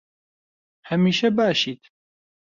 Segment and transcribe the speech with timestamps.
[0.89, 1.81] هەمیشە باشیت.